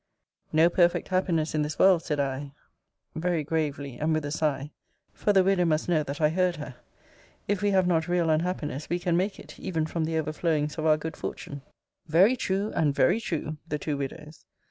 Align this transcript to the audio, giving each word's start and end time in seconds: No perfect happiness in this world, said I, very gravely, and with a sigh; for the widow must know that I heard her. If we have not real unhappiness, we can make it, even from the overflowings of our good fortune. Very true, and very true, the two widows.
No 0.51 0.67
perfect 0.67 1.09
happiness 1.09 1.53
in 1.53 1.61
this 1.61 1.77
world, 1.77 2.01
said 2.01 2.19
I, 2.19 2.53
very 3.13 3.43
gravely, 3.43 3.97
and 3.99 4.11
with 4.15 4.25
a 4.25 4.31
sigh; 4.31 4.71
for 5.13 5.31
the 5.31 5.43
widow 5.43 5.63
must 5.63 5.87
know 5.87 6.01
that 6.01 6.19
I 6.19 6.29
heard 6.29 6.55
her. 6.55 6.73
If 7.47 7.61
we 7.61 7.69
have 7.69 7.85
not 7.85 8.07
real 8.07 8.31
unhappiness, 8.31 8.89
we 8.89 8.97
can 8.97 9.15
make 9.15 9.37
it, 9.39 9.59
even 9.59 9.85
from 9.85 10.05
the 10.05 10.17
overflowings 10.17 10.79
of 10.79 10.87
our 10.87 10.97
good 10.97 11.15
fortune. 11.15 11.61
Very 12.07 12.35
true, 12.35 12.71
and 12.73 12.95
very 12.95 13.21
true, 13.21 13.57
the 13.69 13.77
two 13.77 13.95
widows. 13.95 14.43